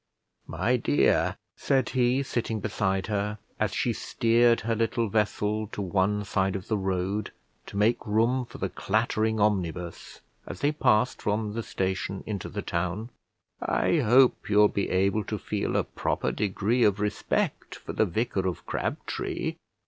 "My 0.47 0.77
dear," 0.77 1.37
said 1.55 1.89
he, 1.89 2.23
sitting 2.23 2.59
beside 2.59 3.05
her, 3.05 3.37
as 3.59 3.71
she 3.71 3.93
steered 3.93 4.61
her 4.61 4.73
little 4.75 5.09
vessel 5.09 5.67
to 5.73 5.81
one 5.83 6.25
side 6.25 6.55
of 6.55 6.67
the 6.69 6.77
road 6.79 7.31
to 7.67 7.77
make 7.77 8.07
room 8.07 8.45
for 8.47 8.57
the 8.57 8.69
clattering 8.69 9.39
omnibus 9.39 10.21
as 10.47 10.61
they 10.61 10.71
passed 10.71 11.21
from 11.21 11.53
the 11.53 11.61
station 11.61 12.23
into 12.25 12.49
the 12.49 12.63
town, 12.63 13.11
"I 13.61 13.97
hope 13.99 14.49
you'll 14.49 14.69
be 14.69 14.89
able 14.89 15.23
to 15.25 15.37
feel 15.37 15.75
a 15.75 15.83
proper 15.83 16.31
degree 16.31 16.83
of 16.83 16.99
respect 16.99 17.75
for 17.75 17.93
the 17.93 18.05
vicar 18.07 18.47
of 18.47 18.65
Crabtree." 18.65 19.57